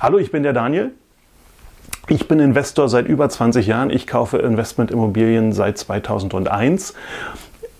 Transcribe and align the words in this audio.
Hallo, 0.00 0.18
ich 0.18 0.30
bin 0.30 0.44
der 0.44 0.52
Daniel. 0.52 0.92
Ich 2.06 2.28
bin 2.28 2.38
Investor 2.38 2.88
seit 2.88 3.08
über 3.08 3.28
20 3.28 3.66
Jahren. 3.66 3.90
Ich 3.90 4.06
kaufe 4.06 4.38
Investmentimmobilien 4.38 5.52
seit 5.52 5.76
2001. 5.76 6.94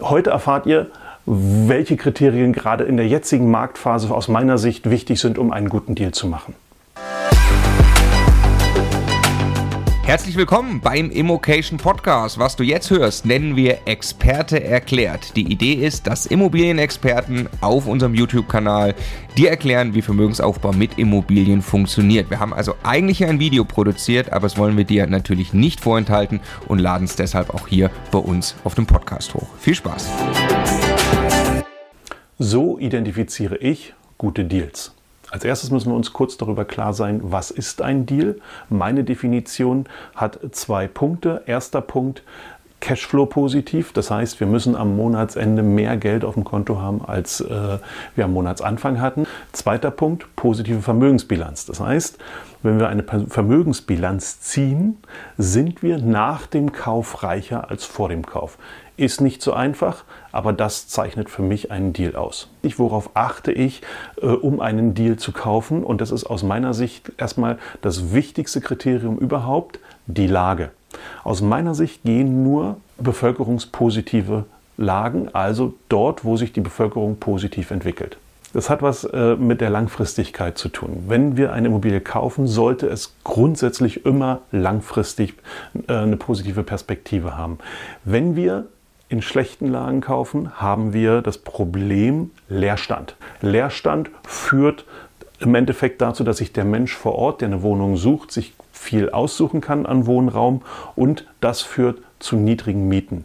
Heute 0.01 0.31
erfahrt 0.31 0.67
ihr, 0.67 0.89
welche 1.27 1.97
Kriterien 1.97 2.53
gerade 2.53 2.83
in 2.83 2.97
der 2.97 3.07
jetzigen 3.07 3.53
Marktphase 3.53 4.13
aus 4.13 4.27
meiner 4.27 4.59
Sicht 4.59 4.91
wichtig 4.91 5.21
sind, 5.21 5.39
um 5.39 5.53
einen 5.53 5.69
guten 5.69 5.95
Deal 5.95 6.11
zu 6.11 6.27
machen. 6.27 6.57
Herzlich 10.09 10.37
willkommen 10.37 10.81
beim 10.81 11.11
Immocation 11.11 11.77
Podcast. 11.77 12.39
Was 12.39 12.57
du 12.57 12.63
jetzt 12.63 12.89
hörst, 12.89 13.27
nennen 13.27 13.57
wir 13.57 13.81
Experte 13.85 14.65
erklärt. 14.65 15.37
Die 15.37 15.53
Idee 15.53 15.75
ist, 15.75 16.07
dass 16.07 16.25
Immobilienexperten 16.25 17.47
auf 17.61 17.87
unserem 17.87 18.15
YouTube-Kanal 18.15 18.95
dir 19.37 19.51
erklären, 19.51 19.93
wie 19.93 20.01
Vermögensaufbau 20.01 20.73
mit 20.73 20.99
Immobilien 20.99 21.61
funktioniert. 21.61 22.31
Wir 22.31 22.41
haben 22.41 22.55
also 22.55 22.75
eigentlich 22.85 23.23
ein 23.23 23.39
Video 23.39 23.67
produziert, 23.67 24.33
aber 24.33 24.49
das 24.49 24.57
wollen 24.57 24.79
wir 24.79 24.85
dir 24.85 25.07
natürlich 25.07 25.53
nicht 25.53 25.79
vorenthalten 25.79 26.41
und 26.69 26.79
laden 26.79 27.05
es 27.05 27.15
deshalb 27.15 27.51
auch 27.51 27.69
hier 27.69 27.91
bei 28.11 28.19
uns 28.19 28.57
auf 28.65 28.75
dem 28.75 28.87
Podcast 28.87 29.35
hoch. 29.35 29.49
Viel 29.59 29.75
Spaß! 29.75 30.09
So 32.39 32.79
identifiziere 32.79 33.59
ich 33.59 33.93
gute 34.17 34.47
Deals. 34.47 34.95
Als 35.31 35.45
erstes 35.45 35.71
müssen 35.71 35.91
wir 35.91 35.97
uns 35.97 36.13
kurz 36.13 36.37
darüber 36.37 36.65
klar 36.65 36.95
sein, 36.95 37.21
was 37.23 37.51
ist 37.51 37.83
ein 37.83 38.07
Deal. 38.07 38.37
Meine 38.71 39.05
Definition 39.05 39.85
hat 40.17 40.39
zwei 40.53 40.89
Punkte. 40.89 41.43
Erster 41.47 41.81
Punkt, 41.83 42.23
Cashflow 42.81 43.27
positiv. 43.27 43.93
Das 43.93 44.11
heißt, 44.11 44.41
wir 44.41 44.47
müssen 44.47 44.77
am 44.77 44.97
Monatsende 44.97 45.63
mehr 45.63 45.97
Geld 45.97 46.25
auf 46.25 46.35
dem 46.35 46.45
Konto 46.45 46.81
haben, 46.81 47.05
als 47.05 47.41
äh, 47.41 47.79
wir 48.15 48.25
am 48.25 48.33
Monatsanfang 48.33 49.01
hatten. 49.01 49.27
Zweiter 49.53 49.91
Punkt, 49.91 50.35
positive 50.37 50.81
Vermögensbilanz. 50.81 51.67
Das 51.67 51.81
heißt, 51.81 52.19
wenn 52.63 52.79
wir 52.79 52.89
eine 52.89 53.03
Vermögensbilanz 53.03 54.41
ziehen, 54.41 54.99
sind 55.37 55.83
wir 55.83 55.99
nach 55.99 56.47
dem 56.47 56.73
Kauf 56.73 57.23
reicher 57.23 57.71
als 57.71 57.85
vor 57.85 58.09
dem 58.09 58.25
Kauf. 58.25 58.59
Ist 58.99 59.21
nicht 59.21 59.43
so 59.43 59.53
einfach, 59.53 60.03
aber 60.33 60.53
das 60.53 60.89
zeichnet 60.89 61.31
für 61.31 61.43
mich 61.43 61.71
einen 61.71 61.93
Deal 61.93 62.17
aus. 62.17 62.49
Ich, 62.63 62.81
worauf 62.81 63.11
achte 63.15 63.53
ich, 63.53 63.81
äh, 64.21 64.27
um 64.27 64.59
einen 64.61 64.95
Deal 64.95 65.17
zu 65.17 65.31
kaufen? 65.31 65.85
Und 65.85 66.01
das 66.01 66.11
ist 66.11 66.25
aus 66.25 66.43
meiner 66.43 66.75
Sicht 66.75 67.13
erstmal 67.17 67.59
das 67.81 68.13
wichtigste 68.13 68.61
Kriterium 68.61 69.17
überhaupt, 69.17 69.79
die 70.07 70.27
Lage. 70.27 70.73
Aus 71.23 71.43
meiner 71.43 71.77
Sicht 71.77 72.03
gehen 72.03 72.43
nur 72.43 72.79
bevölkerungspositive 72.99 74.47
Lagen, 74.77 75.29
also 75.33 75.75
dort, 75.89 76.25
wo 76.25 76.37
sich 76.37 76.53
die 76.53 76.61
Bevölkerung 76.61 77.19
positiv 77.21 77.71
entwickelt. 77.71 78.19
Das 78.53 78.69
hat 78.69 78.83
was 78.83 79.05
äh, 79.05 79.37
mit 79.37 79.61
der 79.61 79.71
Langfristigkeit 79.71 80.59
zu 80.59 80.71
tun. 80.71 81.05
Wenn 81.07 81.37
wir 81.37 81.53
eine 81.53 81.69
Immobilie 81.69 82.01
kaufen, 82.01 82.49
sollte 82.49 82.89
es 82.89 83.15
grundsätzlich 83.23 84.05
immer 84.07 84.41
langfristig 84.51 85.35
äh, 85.87 85.93
eine 85.93 86.17
positive 86.17 86.65
Perspektive 86.65 87.37
haben. 87.37 87.59
Wenn 88.05 88.35
wir 88.35 88.67
in 89.09 89.23
schlechten 89.23 89.69
Lagen 89.69 90.01
kaufen, 90.01 90.61
haben 90.61 90.93
wir 90.93 91.23
das 91.23 91.39
Problem 91.39 92.31
Leerstand. 92.49 93.17
Leerstand 93.41 94.11
führt 94.27 94.85
im 95.41 95.55
Endeffekt 95.55 96.01
dazu, 96.01 96.25
dass 96.25 96.39
sich 96.39 96.53
der 96.53 96.65
Mensch 96.65 96.95
vor 96.95 97.15
Ort, 97.15 97.41
der 97.41 97.49
eine 97.49 97.63
Wohnung 97.63 97.97
sucht, 97.97 98.33
sich 98.33 98.55
viel 98.73 99.11
aussuchen 99.11 99.61
kann 99.61 99.87
an 99.87 100.07
Wohnraum 100.07 100.63
und 100.97 101.27
das 101.41 101.63
führt 101.63 102.01
zu 102.19 102.37
niedrigen 102.37 102.89
Mieten. 102.89 103.25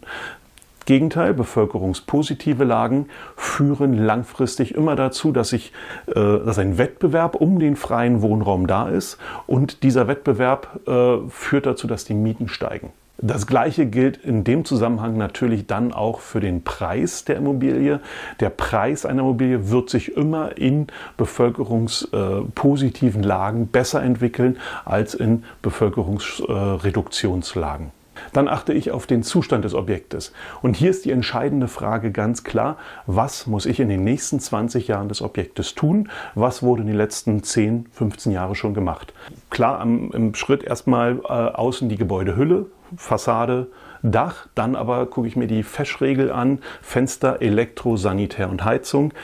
Gegenteil, 0.86 1.32
bevölkerungspositive 1.32 2.64
Lagen 2.64 3.08
führen 3.36 3.94
langfristig 3.94 4.74
immer 4.74 4.96
dazu, 4.96 5.32
dass, 5.32 5.52
ich, 5.54 5.72
äh, 6.08 6.12
dass 6.14 6.58
ein 6.58 6.76
Wettbewerb 6.76 7.36
um 7.36 7.58
den 7.58 7.76
freien 7.76 8.20
Wohnraum 8.20 8.66
da 8.66 8.88
ist 8.88 9.16
und 9.46 9.82
dieser 9.82 10.08
Wettbewerb 10.08 10.80
äh, 10.86 11.28
führt 11.30 11.66
dazu, 11.66 11.86
dass 11.86 12.04
die 12.04 12.14
Mieten 12.14 12.48
steigen. 12.48 12.92
Das 13.18 13.46
Gleiche 13.46 13.86
gilt 13.86 14.16
in 14.16 14.42
dem 14.42 14.64
Zusammenhang 14.64 15.16
natürlich 15.16 15.68
dann 15.68 15.92
auch 15.92 16.18
für 16.18 16.40
den 16.40 16.64
Preis 16.64 17.24
der 17.24 17.36
Immobilie. 17.36 18.00
Der 18.40 18.50
Preis 18.50 19.06
einer 19.06 19.22
Immobilie 19.22 19.70
wird 19.70 19.88
sich 19.88 20.16
immer 20.16 20.58
in 20.58 20.88
bevölkerungspositiven 21.16 23.22
Lagen 23.22 23.68
besser 23.68 24.02
entwickeln 24.02 24.58
als 24.84 25.14
in 25.14 25.44
Bevölkerungsreduktionslagen. 25.62 27.92
Dann 28.32 28.48
achte 28.48 28.72
ich 28.72 28.90
auf 28.90 29.06
den 29.06 29.22
Zustand 29.22 29.64
des 29.64 29.74
Objektes. 29.74 30.32
Und 30.62 30.74
hier 30.76 30.90
ist 30.90 31.04
die 31.04 31.12
entscheidende 31.12 31.68
Frage 31.68 32.10
ganz 32.10 32.42
klar, 32.42 32.78
was 33.06 33.46
muss 33.46 33.64
ich 33.66 33.78
in 33.78 33.88
den 33.88 34.02
nächsten 34.02 34.40
20 34.40 34.88
Jahren 34.88 35.08
des 35.08 35.22
Objektes 35.22 35.76
tun? 35.76 36.08
Was 36.34 36.64
wurde 36.64 36.82
in 36.82 36.88
den 36.88 36.96
letzten 36.96 37.44
10, 37.44 37.86
15 37.92 38.32
Jahren 38.32 38.56
schon 38.56 38.74
gemacht? 38.74 39.14
Klar, 39.50 39.80
im 39.82 40.34
Schritt 40.34 40.64
erstmal 40.64 41.20
äh, 41.24 41.28
außen 41.28 41.88
die 41.88 41.96
Gebäudehülle, 41.96 42.66
Fassade, 42.96 43.68
Dach, 44.02 44.48
dann 44.54 44.76
aber 44.76 45.06
gucke 45.06 45.26
ich 45.26 45.34
mir 45.34 45.46
die 45.46 45.62
Feschregel 45.62 46.30
an, 46.30 46.58
Fenster, 46.82 47.40
Elektro, 47.40 47.96
Sanitär 47.96 48.50
und 48.50 48.64
Heizung. 48.64 49.14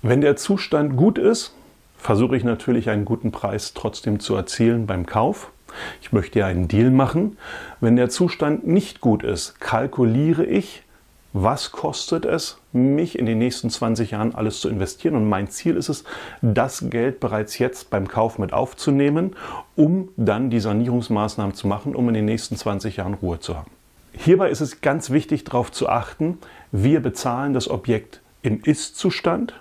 Wenn 0.00 0.22
der 0.22 0.36
Zustand 0.36 0.96
gut 0.96 1.18
ist, 1.18 1.54
versuche 1.98 2.36
ich 2.36 2.44
natürlich 2.44 2.88
einen 2.88 3.04
guten 3.04 3.32
Preis 3.32 3.74
trotzdem 3.74 4.18
zu 4.18 4.34
erzielen 4.34 4.86
beim 4.86 5.04
Kauf. 5.04 5.52
Ich 6.00 6.12
möchte 6.12 6.38
ja 6.38 6.46
einen 6.46 6.68
Deal 6.68 6.90
machen. 6.90 7.36
Wenn 7.80 7.96
der 7.96 8.08
Zustand 8.08 8.66
nicht 8.66 9.00
gut 9.02 9.22
ist, 9.22 9.60
kalkuliere 9.60 10.44
ich, 10.44 10.82
was 11.32 11.70
kostet 11.70 12.24
es, 12.24 12.58
mich 12.72 13.18
in 13.18 13.26
den 13.26 13.38
nächsten 13.38 13.70
20 13.70 14.12
Jahren 14.12 14.34
alles 14.34 14.60
zu 14.60 14.68
investieren. 14.68 15.14
Und 15.14 15.28
mein 15.28 15.48
Ziel 15.48 15.76
ist 15.76 15.88
es, 15.88 16.04
das 16.42 16.90
Geld 16.90 17.20
bereits 17.20 17.58
jetzt 17.58 17.90
beim 17.90 18.08
Kauf 18.08 18.38
mit 18.38 18.52
aufzunehmen, 18.52 19.36
um 19.76 20.08
dann 20.16 20.50
die 20.50 20.60
Sanierungsmaßnahmen 20.60 21.54
zu 21.54 21.66
machen, 21.68 21.94
um 21.94 22.08
in 22.08 22.14
den 22.14 22.24
nächsten 22.24 22.56
20 22.56 22.96
Jahren 22.96 23.14
Ruhe 23.14 23.38
zu 23.38 23.56
haben. 23.56 23.70
Hierbei 24.12 24.50
ist 24.50 24.60
es 24.60 24.80
ganz 24.80 25.10
wichtig 25.10 25.44
darauf 25.44 25.70
zu 25.70 25.88
achten, 25.88 26.38
wir 26.72 27.00
bezahlen 27.00 27.54
das 27.54 27.70
Objekt 27.70 28.20
im 28.42 28.60
Ist-Zustand 28.62 29.54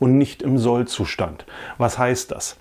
und 0.00 0.18
nicht 0.18 0.42
im 0.42 0.58
Soll-Zustand. 0.58 1.46
Was 1.78 1.98
heißt 1.98 2.32
das? 2.32 2.56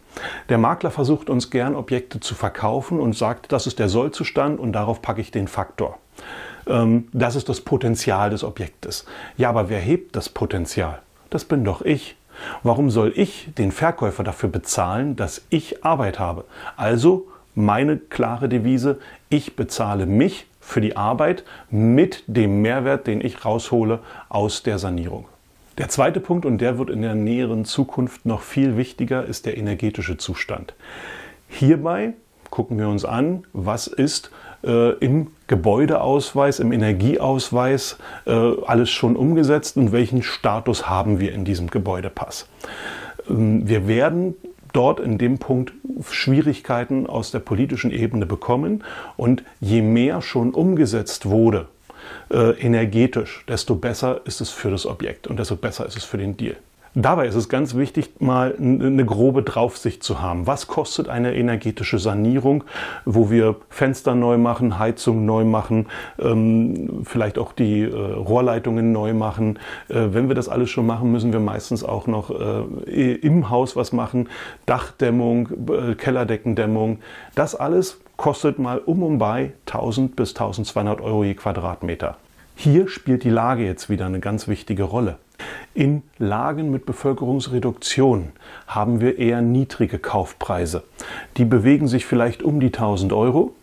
Der 0.49 0.59
Makler 0.59 0.91
versucht 0.91 1.29
uns 1.29 1.49
gern 1.49 1.75
Objekte 1.75 2.19
zu 2.19 2.35
verkaufen 2.35 2.99
und 2.99 3.17
sagt, 3.17 3.51
das 3.51 3.65
ist 3.65 3.79
der 3.79 3.89
Sollzustand 3.89 4.59
und 4.59 4.73
darauf 4.73 5.01
packe 5.01 5.21
ich 5.21 5.31
den 5.31 5.47
Faktor. 5.47 5.97
Ähm, 6.67 7.07
das 7.13 7.35
ist 7.35 7.49
das 7.49 7.61
Potenzial 7.61 8.29
des 8.29 8.43
Objektes. 8.43 9.05
Ja, 9.37 9.49
aber 9.49 9.69
wer 9.69 9.79
hebt 9.79 10.15
das 10.15 10.29
Potenzial? 10.29 11.01
Das 11.29 11.45
bin 11.45 11.63
doch 11.63 11.81
ich. 11.81 12.15
Warum 12.63 12.89
soll 12.89 13.13
ich 13.15 13.49
den 13.57 13.71
Verkäufer 13.71 14.23
dafür 14.23 14.49
bezahlen, 14.49 15.15
dass 15.15 15.45
ich 15.49 15.83
Arbeit 15.83 16.19
habe? 16.19 16.45
Also 16.75 17.27
meine 17.55 17.97
klare 17.97 18.49
Devise, 18.49 18.99
ich 19.29 19.55
bezahle 19.55 20.05
mich 20.05 20.47
für 20.59 20.81
die 20.81 20.95
Arbeit 20.95 21.43
mit 21.69 22.23
dem 22.27 22.61
Mehrwert, 22.61 23.05
den 23.07 23.21
ich 23.21 23.45
raushole 23.45 23.99
aus 24.29 24.63
der 24.63 24.79
Sanierung. 24.79 25.25
Der 25.77 25.89
zweite 25.89 26.19
Punkt, 26.19 26.45
und 26.45 26.59
der 26.59 26.77
wird 26.77 26.89
in 26.89 27.01
der 27.01 27.15
näheren 27.15 27.65
Zukunft 27.65 28.25
noch 28.25 28.41
viel 28.41 28.77
wichtiger, 28.77 29.25
ist 29.25 29.45
der 29.45 29.57
energetische 29.57 30.17
Zustand. 30.17 30.73
Hierbei 31.49 32.13
gucken 32.49 32.77
wir 32.77 32.87
uns 32.87 33.05
an, 33.05 33.45
was 33.53 33.87
ist 33.87 34.31
im 34.63 35.27
Gebäudeausweis, 35.47 36.59
im 36.59 36.71
Energieausweis 36.71 37.97
äh, 38.25 38.31
alles 38.65 38.89
schon 38.89 39.15
umgesetzt 39.15 39.77
und 39.77 39.91
welchen 39.91 40.23
Status 40.23 40.89
haben 40.89 41.19
wir 41.19 41.33
in 41.33 41.45
diesem 41.45 41.69
Gebäudepass. 41.69 42.47
Ähm, 43.29 43.67
wir 43.67 43.87
werden 43.87 44.35
dort 44.71 44.99
in 44.99 45.17
dem 45.17 45.37
Punkt 45.37 45.73
Schwierigkeiten 46.09 47.07
aus 47.07 47.31
der 47.31 47.39
politischen 47.39 47.91
Ebene 47.91 48.25
bekommen 48.25 48.83
und 49.17 49.43
je 49.59 49.81
mehr 49.81 50.21
schon 50.21 50.51
umgesetzt 50.51 51.27
wurde, 51.27 51.67
äh, 52.31 52.51
energetisch, 52.59 53.43
desto 53.47 53.75
besser 53.75 54.21
ist 54.25 54.41
es 54.41 54.49
für 54.49 54.71
das 54.71 54.85
Objekt 54.85 55.27
und 55.27 55.37
desto 55.37 55.55
besser 55.55 55.85
ist 55.85 55.97
es 55.97 56.03
für 56.03 56.17
den 56.17 56.37
Deal. 56.37 56.55
Dabei 56.95 57.25
ist 57.25 57.33
es 57.33 57.49
ganz 57.49 57.73
wichtig, 57.73 58.11
mal 58.19 58.55
eine 58.55 59.03
grobe 59.03 59.41
Draufsicht 59.41 60.03
zu 60.03 60.21
haben. 60.21 60.45
Was 60.45 60.67
kostet 60.67 61.09
eine 61.09 61.35
energetische 61.35 61.97
Sanierung, 61.97 62.65
wo 63.03 63.31
wir 63.31 63.55
Fenster 63.69 64.13
neu 64.13 64.37
machen, 64.37 64.77
Heizung 64.77 65.25
neu 65.25 65.43
machen, 65.43 65.87
ähm, 66.19 67.01
vielleicht 67.03 67.39
auch 67.39 67.53
die 67.53 67.81
äh, 67.81 67.95
Rohrleitungen 67.95 68.91
neu 68.91 69.15
machen. 69.15 69.57
Äh, 69.89 70.09
wenn 70.11 70.27
wir 70.27 70.35
das 70.35 70.47
alles 70.49 70.69
schon 70.69 70.85
machen, 70.85 71.11
müssen 71.11 71.33
wir 71.33 71.39
meistens 71.39 71.83
auch 71.83 72.05
noch 72.05 72.29
äh, 72.29 73.13
im 73.15 73.49
Haus 73.49 73.75
was 73.75 73.91
machen. 73.91 74.29
Dachdämmung, 74.67 75.97
Kellerdeckendämmung. 75.97 76.99
Das 77.33 77.55
alles 77.55 78.01
kostet 78.17 78.59
mal 78.59 78.77
um 78.77 79.01
und 79.01 79.17
bei 79.17 79.53
1000 79.65 80.15
bis 80.15 80.29
1200 80.29 81.01
Euro 81.01 81.23
je 81.23 81.33
Quadratmeter. 81.33 82.17
Hier 82.55 82.87
spielt 82.87 83.23
die 83.23 83.31
Lage 83.31 83.65
jetzt 83.65 83.89
wieder 83.89 84.05
eine 84.05 84.19
ganz 84.19 84.47
wichtige 84.47 84.83
Rolle. 84.83 85.17
In 85.73 86.03
Lagen 86.19 86.69
mit 86.71 86.85
Bevölkerungsreduktion 86.85 88.31
haben 88.67 89.01
wir 89.01 89.17
eher 89.17 89.41
niedrige 89.41 89.97
Kaufpreise. 89.97 90.83
Die 91.37 91.45
bewegen 91.45 91.87
sich 91.87 92.05
vielleicht 92.05 92.43
um 92.43 92.59
die 92.59 92.67
1000 92.67 93.11
Euro. 93.13 93.53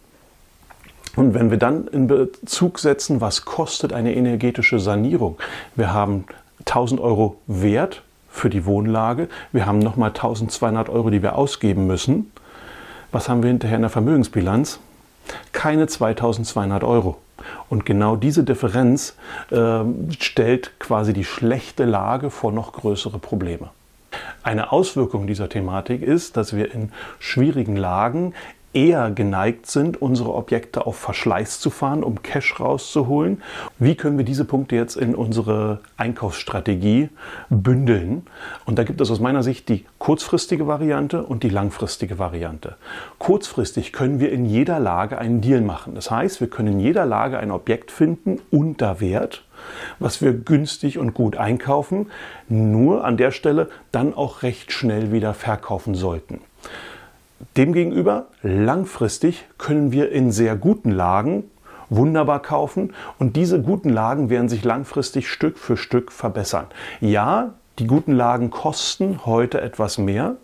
Und 1.17 1.35
wenn 1.35 1.50
wir 1.50 1.59
dann 1.59 1.87
in 1.88 2.06
Bezug 2.06 2.79
setzen, 2.79 3.21
was 3.21 3.44
kostet 3.44 3.93
eine 3.93 4.15
energetische 4.15 4.81
Sanierung? 4.81 5.38
Wir 5.77 5.93
haben 5.93 6.25
1000 6.61 7.00
Euro 7.00 7.37
Wert 7.47 8.03
für 8.29 8.50
die 8.50 8.65
Wohnlage. 8.65 9.29
Wir 9.53 9.67
haben 9.67 9.79
nochmal 9.79 10.11
1200 10.11 10.88
Euro, 10.88 11.11
die 11.11 11.23
wir 11.23 11.37
ausgeben 11.37 11.87
müssen. 11.87 12.31
Was 13.12 13.29
haben 13.29 13.43
wir 13.43 13.50
hinterher 13.50 13.77
in 13.77 13.82
der 13.82 13.91
Vermögensbilanz? 13.91 14.79
Keine 15.53 15.87
2200 15.87 16.85
Euro. 16.85 17.19
Und 17.69 17.87
genau 17.87 18.17
diese 18.17 18.44
Differenz 18.44 19.17
äh, 19.50 19.81
stellt 20.19 20.79
quasi 20.79 21.12
die 21.12 21.25
schlechte 21.25 21.85
Lage 21.85 22.31
vor 22.31 22.52
noch 22.52 22.73
größere 22.73 23.19
Probleme. 23.19 23.70
Eine 24.43 24.73
Auswirkung 24.73 25.26
dieser 25.26 25.49
Thematik 25.49 26.02
ist, 26.02 26.37
dass 26.37 26.55
wir 26.56 26.75
in 26.75 26.93
schwierigen 27.19 27.76
Lagen 27.76 28.35
eher 28.72 29.11
geneigt 29.11 29.67
sind, 29.67 30.00
unsere 30.00 30.34
Objekte 30.34 30.87
auf 30.87 30.96
Verschleiß 30.96 31.61
zu 31.61 31.70
fahren, 31.70 32.05
um 32.05 32.22
Cash 32.22 32.61
rauszuholen. 32.61 33.43
Wie 33.78 33.94
können 33.94 34.19
wir 34.19 34.25
diese 34.25 34.44
Punkte 34.44 34.76
jetzt 34.76 34.96
in 34.96 35.14
unsere 35.14 35.81
Einkaufsstrategie 35.96 37.08
bündeln? 37.49 38.26
Und 38.64 38.78
da 38.78 38.84
gibt 38.84 39.00
es 39.00 39.11
aus 39.11 39.20
meiner 39.20 39.43
Sicht 39.43 39.69
die 39.69 39.84
kurzfristige 39.99 40.67
Variante 40.67 41.25
und 41.25 41.43
die 41.43 41.49
langfristige 41.49 42.19
Variante. 42.19 42.76
Kurzfristig 43.19 43.93
können 43.93 44.20
wir 44.20 44.31
in 44.31 44.46
jeder 44.46 44.78
Lage 44.78 45.19
einen 45.19 45.40
Deal 45.40 45.61
machen. 45.61 45.94
Das 45.94 46.11
heißt, 46.11 46.40
wir 46.40 46.49
können 46.49 46.75
in 46.75 46.81
jeder 46.81 47.06
Lage 47.06 47.38
ein 47.38 47.50
Objekt 47.50 47.90
finden 47.90 48.40
unter 48.50 49.00
Wert 49.00 49.43
was 49.99 50.22
wir 50.22 50.32
günstig 50.32 50.99
und 50.99 51.14
gut 51.14 51.37
einkaufen, 51.37 52.11
nur 52.49 53.05
an 53.05 53.17
der 53.17 53.31
Stelle 53.31 53.69
dann 53.93 54.14
auch 54.14 54.43
recht 54.43 54.72
schnell 54.72 55.12
wieder 55.12 55.34
verkaufen 55.34 55.94
sollten. 55.94 56.40
Demgegenüber, 57.56 58.26
langfristig 58.42 59.46
können 59.56 59.92
wir 59.92 60.12
in 60.12 60.31
sehr 60.31 60.56
guten 60.56 60.90
Lagen 60.90 61.44
wunderbar 61.88 62.40
kaufen 62.40 62.92
und 63.19 63.34
diese 63.34 63.60
guten 63.60 63.88
Lagen 63.88 64.31
werden 64.31 64.48
sich 64.48 64.62
langfristig 64.62 65.28
Stück 65.28 65.58
für 65.58 65.76
Stück 65.76 66.12
verbessern. 66.12 66.66
Ja, 67.00 67.54
die 67.78 67.87
guten 67.87 68.12
Lagen 68.12 68.50
kosten 68.50 69.25
heute 69.25 69.60
etwas 69.60 69.98
mehr, 69.98 70.37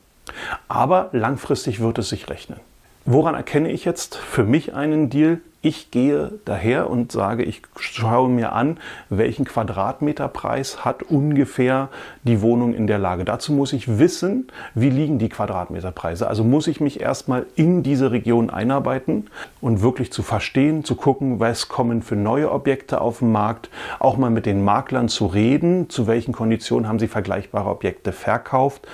aber 0.69 1.10
langfristig 1.12 1.81
wird 1.81 1.98
es 1.98 2.08
sich 2.08 2.28
rechnen. 2.31 2.58
Woran 3.04 3.34
erkenne 3.34 3.70
ich 3.70 3.84
jetzt 3.84 4.16
für 4.16 4.44
mich 4.44 4.75
einen 4.75 5.10
Deal? 5.10 5.40
Ich 5.66 5.90
gehe 5.90 6.38
daher 6.44 6.88
und 6.88 7.10
sage, 7.10 7.42
ich 7.42 7.60
schaue 7.80 8.28
mir 8.28 8.52
an, 8.52 8.78
welchen 9.10 9.44
Quadratmeterpreis 9.44 10.84
hat 10.84 11.02
ungefähr 11.02 11.88
die 12.22 12.40
Wohnung 12.40 12.72
in 12.72 12.86
der 12.86 12.98
Lage. 12.98 13.24
Dazu 13.24 13.52
muss 13.52 13.72
ich 13.72 13.98
wissen, 13.98 14.46
wie 14.76 14.90
liegen 14.90 15.18
die 15.18 15.28
Quadratmeterpreise. 15.28 16.28
Also 16.28 16.44
muss 16.44 16.68
ich 16.68 16.80
mich 16.80 17.00
erstmal 17.00 17.46
in 17.56 17.82
diese 17.82 18.12
Region 18.12 18.49
einarbeiten 18.49 19.26
und 19.61 19.82
wirklich 19.82 20.12
zu 20.12 20.23
verstehen, 20.23 20.85
zu 20.85 20.94
gucken, 20.94 21.40
was 21.40 21.66
kommen 21.66 22.00
für 22.00 22.14
neue 22.14 22.52
Objekte 22.52 23.00
auf 23.00 23.18
den 23.18 23.32
Markt, 23.32 23.68
auch 23.99 24.16
mal 24.16 24.30
mit 24.30 24.46
den 24.46 24.62
Maklern 24.62 25.08
zu 25.08 25.26
reden, 25.26 25.90
zu 25.90 26.06
welchen 26.06 26.30
Konditionen 26.30 26.88
haben 26.88 27.00
sie 27.00 27.08
vergleichbare 27.08 27.70
Objekte 27.70 28.12
verkauft. 28.12 28.87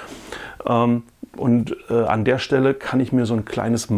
Ähm, 0.67 1.02
und 1.37 1.76
äh, 1.88 2.05
an 2.05 2.25
der 2.25 2.38
Stelle 2.38 2.75
kann 2.75 3.00
ich 3.00 3.12
mir 3.12 3.26
so 3.26 3.35
ein 3.35 3.45
kleines 3.45 3.88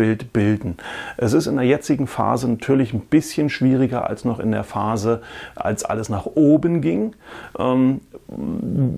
Marktbild 0.00 0.32
bilden. 0.32 0.76
Es 1.16 1.32
ist 1.32 1.46
in 1.46 1.56
der 1.56 1.66
jetzigen 1.66 2.06
Phase 2.06 2.48
natürlich 2.48 2.94
ein 2.94 3.00
bisschen 3.00 3.50
schwieriger 3.50 4.08
als 4.08 4.24
noch 4.24 4.40
in 4.40 4.50
der 4.50 4.64
Phase, 4.64 5.20
als 5.54 5.84
alles 5.84 6.08
nach 6.08 6.26
oben 6.26 6.80
ging. 6.80 7.12
Ähm, 7.58 8.00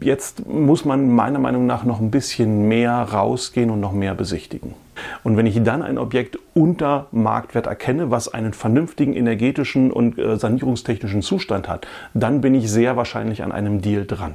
jetzt 0.01 0.47
muss 0.47 0.85
man 0.85 1.11
meiner 1.11 1.39
Meinung 1.39 1.67
nach 1.67 1.85
noch 1.85 2.01
ein 2.01 2.11
bisschen 2.11 2.69
mehr 2.69 2.93
rausgehen 2.93 3.71
und 3.71 3.81
noch 3.81 3.93
mehr 3.93 4.15
besichtigen. 4.15 4.75
Und 5.25 5.37
wenn 5.37 5.47
ich 5.47 5.61
dann 5.63 5.83
ein 5.83 5.99
Objekt 5.99 6.39
unter 6.55 7.07
Marktwert 7.11 7.67
erkenne, 7.67 8.11
was 8.11 8.33
einen 8.33 8.53
vernünftigen 8.53 9.15
energetischen 9.15 9.91
und 9.91 10.19
äh, 10.19 10.37
sanierungstechnischen 10.37 11.23
Zustand 11.23 11.69
hat, 11.69 11.87
dann 12.15 12.41
bin 12.41 12.55
ich 12.55 12.71
sehr 12.71 12.97
wahrscheinlich 12.97 13.43
an 13.43 13.51
einem 13.51 13.81
Deal 13.81 14.05
dran. 14.07 14.35